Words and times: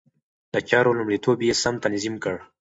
د 0.53 0.55
چارو 0.69 0.97
لومړيتوب 0.99 1.37
يې 1.47 1.53
سم 1.61 1.75
تنظيم 1.83 2.15
کړ. 2.23 2.35